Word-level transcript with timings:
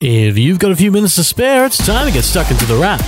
If 0.00 0.38
you've 0.38 0.60
got 0.60 0.70
a 0.70 0.76
few 0.76 0.92
minutes 0.92 1.16
to 1.16 1.24
spare, 1.24 1.66
it's 1.66 1.84
time 1.84 2.06
to 2.06 2.12
get 2.12 2.22
stuck 2.22 2.52
into 2.52 2.64
the 2.66 2.76
wrap. 2.76 3.00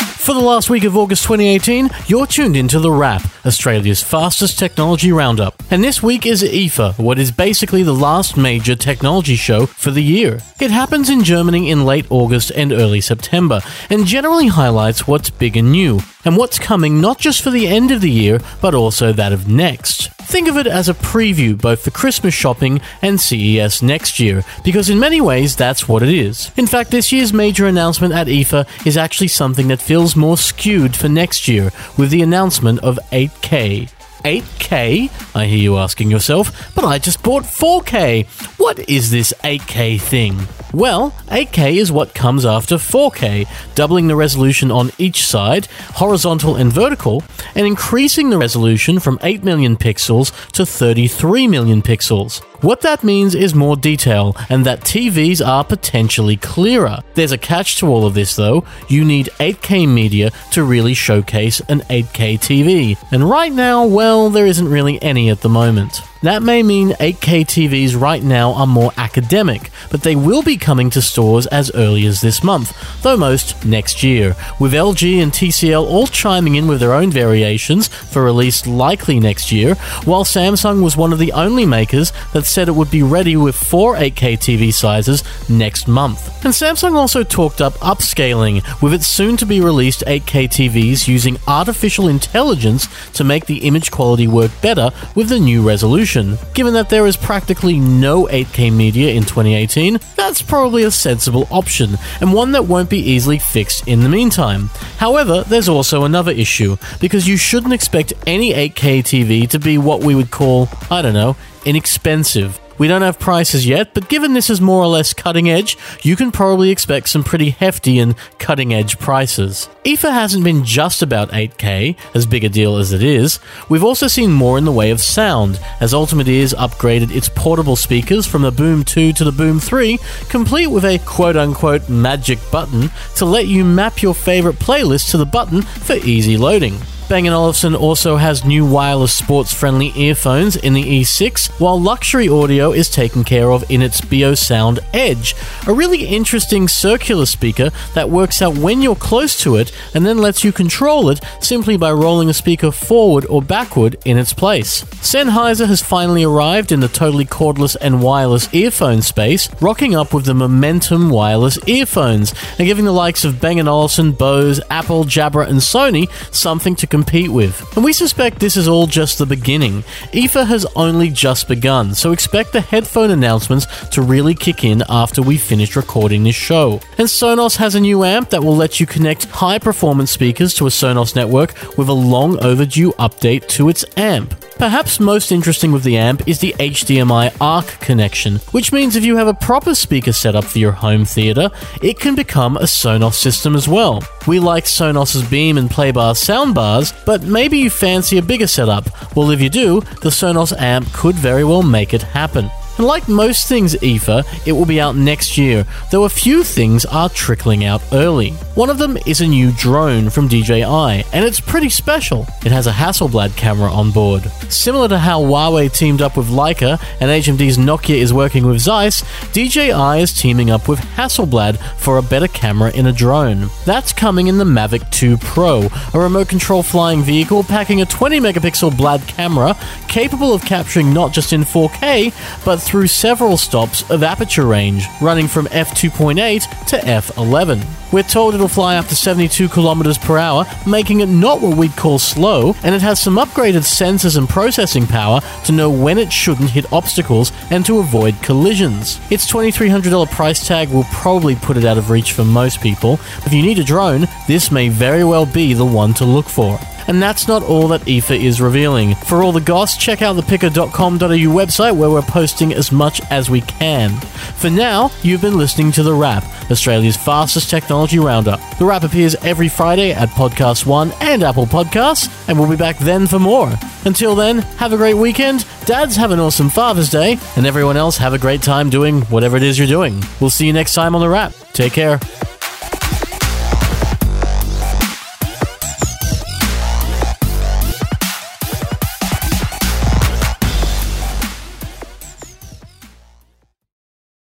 For 0.00 0.34
the 0.34 0.40
last 0.40 0.68
week 0.68 0.82
of 0.82 0.96
August 0.96 1.22
2018, 1.22 1.88
you're 2.08 2.26
tuned 2.26 2.56
into 2.56 2.80
The 2.80 2.90
Wrap, 2.90 3.22
Australia's 3.46 4.02
fastest 4.02 4.58
technology 4.58 5.12
roundup. 5.12 5.54
And 5.70 5.84
this 5.84 6.02
week 6.02 6.24
is 6.24 6.42
IFA, 6.42 6.98
what 6.98 7.18
is 7.18 7.30
basically 7.30 7.82
the 7.82 7.92
last 7.92 8.38
major 8.38 8.74
technology 8.74 9.36
show 9.36 9.66
for 9.66 9.90
the 9.90 10.02
year. 10.02 10.40
It 10.58 10.70
happens 10.70 11.10
in 11.10 11.24
Germany 11.24 11.70
in 11.70 11.84
late 11.84 12.06
August 12.08 12.50
and 12.52 12.72
early 12.72 13.02
September, 13.02 13.60
and 13.90 14.06
generally 14.06 14.46
highlights 14.46 15.06
what's 15.06 15.28
big 15.28 15.58
and 15.58 15.70
new, 15.70 16.00
and 16.24 16.38
what's 16.38 16.58
coming 16.58 17.02
not 17.02 17.18
just 17.18 17.42
for 17.42 17.50
the 17.50 17.66
end 17.66 17.90
of 17.90 18.00
the 18.00 18.10
year, 18.10 18.40
but 18.62 18.74
also 18.74 19.12
that 19.12 19.30
of 19.30 19.46
next. 19.46 20.08
Think 20.22 20.48
of 20.48 20.56
it 20.56 20.66
as 20.66 20.88
a 20.88 20.94
preview 20.94 21.60
both 21.60 21.84
for 21.84 21.90
Christmas 21.90 22.32
shopping 22.32 22.80
and 23.02 23.20
CES 23.20 23.82
next 23.82 24.18
year, 24.18 24.44
because 24.64 24.88
in 24.88 24.98
many 24.98 25.20
ways 25.20 25.54
that's 25.54 25.86
what 25.86 26.02
it 26.02 26.08
is. 26.08 26.50
In 26.56 26.66
fact, 26.66 26.90
this 26.90 27.12
year's 27.12 27.34
major 27.34 27.66
announcement 27.66 28.14
at 28.14 28.26
IFA 28.26 28.66
is 28.86 28.96
actually 28.96 29.28
something 29.28 29.68
that 29.68 29.82
feels 29.82 30.16
more 30.16 30.38
skewed 30.38 30.96
for 30.96 31.10
next 31.10 31.46
year, 31.46 31.72
with 31.98 32.08
the 32.08 32.22
announcement 32.22 32.78
of 32.80 32.98
8K. 33.12 33.90
8K? 34.24 35.10
I 35.34 35.46
hear 35.46 35.58
you 35.58 35.76
asking 35.76 36.10
yourself, 36.10 36.74
but 36.74 36.84
I 36.84 36.98
just 36.98 37.22
bought 37.22 37.44
4K. 37.44 38.26
What 38.58 38.88
is 38.88 39.10
this 39.10 39.32
8K 39.44 40.00
thing? 40.00 40.38
Well, 40.74 41.12
8K 41.28 41.76
is 41.76 41.90
what 41.90 42.14
comes 42.14 42.44
after 42.44 42.76
4K, 42.76 43.46
doubling 43.74 44.08
the 44.08 44.16
resolution 44.16 44.70
on 44.70 44.90
each 44.98 45.26
side, 45.26 45.66
horizontal 45.94 46.56
and 46.56 46.72
vertical, 46.72 47.22
and 47.54 47.66
increasing 47.66 48.30
the 48.30 48.38
resolution 48.38 49.00
from 49.00 49.18
8 49.22 49.42
million 49.44 49.76
pixels 49.76 50.32
to 50.52 50.66
33 50.66 51.48
million 51.48 51.80
pixels. 51.80 52.42
What 52.60 52.80
that 52.80 53.04
means 53.04 53.36
is 53.36 53.54
more 53.54 53.76
detail, 53.76 54.36
and 54.48 54.66
that 54.66 54.80
TVs 54.80 55.46
are 55.46 55.62
potentially 55.62 56.36
clearer. 56.36 56.98
There's 57.14 57.30
a 57.30 57.38
catch 57.38 57.76
to 57.76 57.86
all 57.86 58.04
of 58.04 58.14
this 58.14 58.34
though, 58.34 58.64
you 58.88 59.04
need 59.04 59.28
8K 59.38 59.88
media 59.88 60.32
to 60.52 60.64
really 60.64 60.94
showcase 60.94 61.60
an 61.68 61.82
8K 61.82 62.38
TV, 62.40 62.98
and 63.12 63.30
right 63.30 63.52
now, 63.52 63.86
well, 63.86 64.28
there 64.28 64.46
isn't 64.46 64.68
really 64.68 65.00
any 65.00 65.30
at 65.30 65.40
the 65.40 65.48
moment. 65.48 66.02
That 66.22 66.42
may 66.42 66.64
mean 66.64 66.90
8K 66.94 67.46
TVs 67.46 67.98
right 67.98 68.20
now 68.20 68.52
are 68.54 68.66
more 68.66 68.90
academic, 68.96 69.70
but 69.88 70.02
they 70.02 70.16
will 70.16 70.42
be 70.42 70.56
coming 70.56 70.90
to 70.90 71.00
stores 71.00 71.46
as 71.46 71.70
early 71.76 72.06
as 72.06 72.20
this 72.20 72.42
month, 72.42 72.76
though 73.02 73.16
most 73.16 73.64
next 73.64 74.02
year, 74.02 74.34
with 74.58 74.72
LG 74.72 75.22
and 75.22 75.30
TCL 75.30 75.80
all 75.80 76.08
chiming 76.08 76.56
in 76.56 76.66
with 76.66 76.80
their 76.80 76.92
own 76.92 77.12
variations 77.12 77.86
for 77.86 78.24
release 78.24 78.66
likely 78.66 79.20
next 79.20 79.52
year, 79.52 79.76
while 80.06 80.24
Samsung 80.24 80.82
was 80.82 80.96
one 80.96 81.12
of 81.12 81.20
the 81.20 81.30
only 81.32 81.64
makers 81.64 82.12
that 82.32 82.46
said 82.46 82.66
it 82.66 82.74
would 82.74 82.90
be 82.90 83.04
ready 83.04 83.36
with 83.36 83.54
four 83.54 83.94
8K 83.94 84.38
TV 84.38 84.74
sizes 84.74 85.22
next 85.48 85.86
month. 85.86 86.44
And 86.44 86.52
Samsung 86.52 86.94
also 86.94 87.22
talked 87.22 87.60
up 87.60 87.74
upscaling 87.74 88.64
with 88.82 88.92
its 88.92 89.06
soon 89.06 89.36
to 89.36 89.46
be 89.46 89.60
released 89.60 90.02
8K 90.04 90.48
TVs 90.48 91.06
using 91.06 91.38
artificial 91.46 92.08
intelligence 92.08 92.88
to 93.12 93.22
make 93.22 93.46
the 93.46 93.58
image 93.58 93.92
quality 93.92 94.26
work 94.26 94.50
better 94.60 94.90
with 95.14 95.28
the 95.28 95.38
new 95.38 95.64
resolution. 95.64 96.07
Given 96.54 96.72
that 96.72 96.88
there 96.88 97.06
is 97.06 97.16
practically 97.16 97.78
no 97.78 98.24
8K 98.24 98.72
media 98.72 99.12
in 99.12 99.24
2018, 99.24 99.98
that's 100.16 100.40
probably 100.40 100.84
a 100.84 100.90
sensible 100.90 101.46
option, 101.50 101.98
and 102.20 102.32
one 102.32 102.52
that 102.52 102.64
won't 102.64 102.88
be 102.88 102.98
easily 102.98 103.38
fixed 103.38 103.86
in 103.86 104.00
the 104.00 104.08
meantime. 104.08 104.70
However, 104.96 105.42
there's 105.42 105.68
also 105.68 106.04
another 106.04 106.32
issue, 106.32 106.76
because 106.98 107.28
you 107.28 107.36
shouldn't 107.36 107.74
expect 107.74 108.14
any 108.26 108.52
8K 108.52 109.02
TV 109.02 109.48
to 109.50 109.58
be 109.58 109.76
what 109.76 110.02
we 110.02 110.14
would 110.14 110.30
call, 110.30 110.68
I 110.90 111.02
don't 111.02 111.14
know, 111.14 111.36
inexpensive. 111.66 112.58
We 112.78 112.86
don't 112.86 113.02
have 113.02 113.18
prices 113.18 113.66
yet, 113.66 113.92
but 113.92 114.08
given 114.08 114.34
this 114.34 114.48
is 114.48 114.60
more 114.60 114.82
or 114.82 114.86
less 114.86 115.12
cutting 115.12 115.50
edge, 115.50 115.76
you 116.02 116.14
can 116.14 116.30
probably 116.30 116.70
expect 116.70 117.08
some 117.08 117.24
pretty 117.24 117.50
hefty 117.50 117.98
and 117.98 118.14
cutting 118.38 118.72
edge 118.72 118.98
prices. 118.98 119.68
IFA 119.84 120.12
hasn't 120.12 120.44
been 120.44 120.64
just 120.64 121.02
about 121.02 121.30
8K, 121.30 121.96
as 122.14 122.26
big 122.26 122.44
a 122.44 122.48
deal 122.48 122.76
as 122.76 122.92
it 122.92 123.02
is. 123.02 123.40
We've 123.68 123.82
also 123.82 124.06
seen 124.06 124.30
more 124.32 124.58
in 124.58 124.64
the 124.64 124.72
way 124.72 124.90
of 124.90 125.00
sound, 125.00 125.58
as 125.80 125.92
Ultimate 125.92 126.28
Ears 126.28 126.54
upgraded 126.54 127.14
its 127.14 127.28
portable 127.28 127.76
speakers 127.76 128.26
from 128.26 128.42
the 128.42 128.52
Boom 128.52 128.84
2 128.84 129.12
to 129.14 129.24
the 129.24 129.32
Boom 129.32 129.58
3, 129.58 129.98
complete 130.28 130.68
with 130.68 130.84
a 130.84 130.98
quote 131.00 131.36
unquote 131.36 131.88
magic 131.88 132.38
button 132.52 132.90
to 133.16 133.24
let 133.24 133.48
you 133.48 133.64
map 133.64 134.02
your 134.02 134.14
favorite 134.14 134.56
playlist 134.56 135.10
to 135.10 135.16
the 135.16 135.26
button 135.26 135.62
for 135.62 135.94
easy 135.96 136.36
loading. 136.36 136.78
Bang 137.08 137.26
& 137.28 137.30
Olufsen 137.30 137.74
also 137.74 138.16
has 138.16 138.44
new 138.44 138.66
wireless 138.66 139.14
sports-friendly 139.14 139.92
earphones 139.96 140.56
in 140.56 140.74
the 140.74 141.00
E6, 141.00 141.58
while 141.58 141.80
Luxury 141.80 142.28
Audio 142.28 142.72
is 142.72 142.90
taken 142.90 143.24
care 143.24 143.50
of 143.50 143.64
in 143.70 143.80
its 143.80 144.02
BeoSound 144.02 144.80
Edge, 144.92 145.34
a 145.66 145.72
really 145.72 146.04
interesting 146.04 146.68
circular 146.68 147.24
speaker 147.24 147.70
that 147.94 148.10
works 148.10 148.42
out 148.42 148.58
when 148.58 148.82
you're 148.82 148.94
close 148.94 149.40
to 149.40 149.56
it 149.56 149.72
and 149.94 150.04
then 150.04 150.18
lets 150.18 150.44
you 150.44 150.52
control 150.52 151.08
it 151.08 151.20
simply 151.40 151.78
by 151.78 151.90
rolling 151.90 152.28
a 152.28 152.34
speaker 152.34 152.70
forward 152.70 153.24
or 153.30 153.40
backward 153.40 153.96
in 154.04 154.18
its 154.18 154.34
place. 154.34 154.84
Sennheiser 155.00 155.66
has 155.66 155.80
finally 155.80 156.24
arrived 156.24 156.72
in 156.72 156.80
the 156.80 156.88
totally 156.88 157.24
cordless 157.24 157.74
and 157.80 158.02
wireless 158.02 158.52
earphone 158.52 159.00
space, 159.00 159.48
rocking 159.62 159.94
up 159.94 160.12
with 160.12 160.26
the 160.26 160.34
Momentum 160.34 161.08
wireless 161.08 161.58
earphones 161.66 162.34
and 162.58 162.66
giving 162.66 162.84
the 162.84 162.92
likes 162.92 163.24
of 163.24 163.40
Bang 163.40 163.58
& 163.60 163.66
Olufsen, 163.66 164.12
Bose, 164.12 164.60
Apple, 164.68 165.04
Jabra 165.04 165.48
and 165.48 165.60
Sony 165.60 166.06
something 166.34 166.76
to 166.76 166.86
compete 166.98 167.30
with. 167.30 167.76
And 167.76 167.84
we 167.84 167.92
suspect 167.92 168.40
this 168.40 168.56
is 168.56 168.66
all 168.66 168.88
just 168.88 169.18
the 169.18 169.26
beginning. 169.26 169.84
IFA 170.12 170.46
has 170.46 170.66
only 170.74 171.10
just 171.10 171.46
begun, 171.46 171.94
so 171.94 172.10
expect 172.10 172.52
the 172.52 172.60
headphone 172.60 173.12
announcements 173.12 173.66
to 173.90 174.02
really 174.02 174.34
kick 174.34 174.64
in 174.64 174.82
after 174.88 175.22
we 175.22 175.36
finish 175.38 175.76
recording 175.76 176.24
this 176.24 176.34
show. 176.34 176.80
And 176.98 177.06
Sonos 177.06 177.58
has 177.58 177.76
a 177.76 177.80
new 177.80 178.02
amp 178.02 178.30
that 178.30 178.42
will 178.42 178.56
let 178.56 178.80
you 178.80 178.86
connect 178.86 179.26
high 179.26 179.60
performance 179.60 180.10
speakers 180.10 180.54
to 180.54 180.66
a 180.66 180.70
Sonos 180.70 181.14
network 181.14 181.54
with 181.78 181.88
a 181.88 181.92
long 181.92 182.36
overdue 182.42 182.90
update 182.94 183.46
to 183.50 183.68
its 183.68 183.84
amp. 183.96 184.34
Perhaps 184.58 184.98
most 184.98 185.30
interesting 185.30 185.70
with 185.70 185.84
the 185.84 185.96
amp 185.96 186.26
is 186.26 186.40
the 186.40 186.52
HDMI 186.58 187.32
ARC 187.40 187.66
connection, 187.78 188.38
which 188.50 188.72
means 188.72 188.96
if 188.96 189.04
you 189.04 189.14
have 189.16 189.28
a 189.28 189.34
proper 189.34 189.72
speaker 189.72 190.12
setup 190.12 190.42
for 190.42 190.58
your 190.58 190.72
home 190.72 191.04
theater, 191.04 191.48
it 191.80 192.00
can 192.00 192.16
become 192.16 192.56
a 192.56 192.64
Sonos 192.64 193.14
system 193.14 193.54
as 193.54 193.68
well. 193.68 194.02
We 194.26 194.40
like 194.40 194.64
Sonos's 194.64 195.28
Beam 195.30 195.58
and 195.58 195.70
Playbar 195.70 196.14
soundbars, 196.14 196.92
but 197.06 197.22
maybe 197.22 197.58
you 197.58 197.70
fancy 197.70 198.18
a 198.18 198.22
bigger 198.22 198.48
setup. 198.48 199.14
Well, 199.14 199.30
if 199.30 199.40
you 199.40 199.48
do, 199.48 199.80
the 200.02 200.10
Sonos 200.10 200.52
amp 200.58 200.92
could 200.92 201.14
very 201.14 201.44
well 201.44 201.62
make 201.62 201.94
it 201.94 202.02
happen. 202.02 202.50
And 202.78 202.86
like 202.86 203.08
most 203.08 203.48
things 203.48 203.74
IFA, 203.74 204.24
it 204.46 204.52
will 204.52 204.64
be 204.64 204.80
out 204.80 204.94
next 204.94 205.36
year, 205.36 205.66
though 205.90 206.04
a 206.04 206.08
few 206.08 206.44
things 206.44 206.84
are 206.86 207.08
trickling 207.08 207.64
out 207.64 207.82
early. 207.92 208.30
One 208.54 208.70
of 208.70 208.78
them 208.78 208.96
is 209.04 209.20
a 209.20 209.26
new 209.26 209.50
drone 209.52 210.10
from 210.10 210.28
DJI, 210.28 210.62
and 210.62 211.24
it's 211.24 211.40
pretty 211.40 211.68
special. 211.68 212.26
It 212.44 212.52
has 212.52 212.68
a 212.68 212.72
Hasselblad 212.72 213.36
camera 213.36 213.70
on 213.70 213.90
board. 213.90 214.22
Similar 214.48 214.88
to 214.88 214.98
how 214.98 215.20
Huawei 215.20 215.72
teamed 215.72 216.02
up 216.02 216.16
with 216.16 216.28
Leica 216.28 216.80
and 217.00 217.10
HMD's 217.10 217.58
Nokia 217.58 217.96
is 217.96 218.12
working 218.12 218.46
with 218.46 218.60
Zeiss, 218.60 219.02
DJI 219.32 220.00
is 220.00 220.12
teaming 220.12 220.50
up 220.50 220.68
with 220.68 220.78
Hasselblad 220.78 221.58
for 221.78 221.98
a 221.98 222.02
better 222.02 222.28
camera 222.28 222.70
in 222.70 222.86
a 222.86 222.92
drone. 222.92 223.50
That's 223.64 223.92
coming 223.92 224.28
in 224.28 224.38
the 224.38 224.44
Mavic 224.44 224.88
2 224.92 225.16
Pro, 225.16 225.68
a 225.94 225.98
remote 225.98 226.28
control 226.28 226.62
flying 226.62 227.02
vehicle 227.02 227.42
packing 227.42 227.82
a 227.82 227.86
20 227.86 228.20
megapixel 228.20 228.76
Blad 228.76 229.00
camera 229.08 229.56
capable 229.88 230.32
of 230.32 230.44
capturing 230.44 230.92
not 230.92 231.12
just 231.12 231.32
in 231.32 231.42
4K, 231.42 232.44
but 232.44 232.67
through 232.68 232.86
several 232.86 233.38
stops 233.38 233.90
of 233.90 234.02
aperture 234.02 234.44
range, 234.44 234.84
running 235.00 235.26
from 235.26 235.46
f2.8 235.46 236.66
to 236.66 236.76
f11. 236.76 237.64
We're 237.90 238.02
told 238.02 238.34
it'll 238.34 238.46
fly 238.46 238.76
up 238.76 238.84
to 238.88 238.94
72 238.94 239.48
kilometers 239.48 239.96
per 239.96 240.18
hour, 240.18 240.44
making 240.66 241.00
it 241.00 241.08
not 241.08 241.40
what 241.40 241.56
we'd 241.56 241.74
call 241.76 241.98
slow, 241.98 242.54
and 242.62 242.74
it 242.74 242.82
has 242.82 243.00
some 243.00 243.16
upgraded 243.16 243.64
sensors 243.64 244.18
and 244.18 244.28
processing 244.28 244.86
power 244.86 245.22
to 245.46 245.52
know 245.52 245.70
when 245.70 245.96
it 245.96 246.12
shouldn't 246.12 246.50
hit 246.50 246.70
obstacles 246.70 247.32
and 247.50 247.64
to 247.64 247.78
avoid 247.78 248.20
collisions. 248.22 249.00
Its 249.10 249.26
$2,300 249.32 250.10
price 250.10 250.46
tag 250.46 250.68
will 250.68 250.84
probably 250.92 251.36
put 251.36 251.56
it 251.56 251.64
out 251.64 251.78
of 251.78 251.88
reach 251.88 252.12
for 252.12 252.24
most 252.24 252.60
people. 252.60 253.00
But 253.16 253.28
if 253.28 253.32
you 253.32 253.40
need 253.40 253.58
a 253.58 253.64
drone, 253.64 254.06
this 254.26 254.52
may 254.52 254.68
very 254.68 255.04
well 255.04 255.24
be 255.24 255.54
the 255.54 255.64
one 255.64 255.94
to 255.94 256.04
look 256.04 256.26
for. 256.26 256.58
And 256.88 257.02
that's 257.02 257.28
not 257.28 257.42
all 257.42 257.68
that 257.68 257.82
IFA 257.82 258.18
is 258.22 258.40
revealing. 258.40 258.94
For 258.94 259.22
all 259.22 259.30
the 259.32 259.40
goss, 259.40 259.76
check 259.76 260.02
out 260.02 260.14
the 260.14 260.22
pickr.com.au 260.22 260.98
website 260.98 261.76
where 261.76 261.90
we're 261.90 262.02
posting 262.02 262.52
as 262.52 262.72
much 262.72 263.00
as 263.10 263.28
we 263.28 263.42
can. 263.42 263.90
For 264.36 264.50
now, 264.50 264.90
you've 265.02 265.20
been 265.20 265.36
listening 265.36 265.70
to 265.72 265.82
The 265.82 265.92
Wrap, 265.92 266.24
Australia's 266.50 266.96
fastest 266.96 267.50
technology 267.50 267.98
roundup. 267.98 268.40
The 268.58 268.64
Wrap 268.64 268.84
appears 268.84 269.14
every 269.16 269.48
Friday 269.48 269.92
at 269.92 270.08
Podcast 270.10 270.66
One 270.66 270.92
and 271.00 271.22
Apple 271.22 271.46
Podcasts, 271.46 272.08
and 272.28 272.38
we'll 272.38 272.48
be 272.48 272.56
back 272.56 272.78
then 272.78 273.06
for 273.06 273.18
more. 273.18 273.52
Until 273.84 274.14
then, 274.14 274.38
have 274.38 274.72
a 274.72 274.76
great 274.76 274.94
weekend, 274.94 275.44
dads 275.66 275.96
have 275.96 276.10
an 276.10 276.20
awesome 276.20 276.48
Father's 276.48 276.90
Day, 276.90 277.18
and 277.36 277.46
everyone 277.46 277.76
else 277.76 277.98
have 277.98 278.14
a 278.14 278.18
great 278.18 278.42
time 278.42 278.70
doing 278.70 279.02
whatever 279.02 279.36
it 279.36 279.42
is 279.42 279.58
you're 279.58 279.68
doing. 279.68 280.02
We'll 280.20 280.30
see 280.30 280.46
you 280.46 280.52
next 280.52 280.74
time 280.74 280.94
on 280.94 281.02
The 281.02 281.08
Wrap. 281.08 281.34
Take 281.52 281.74
care. 281.74 282.00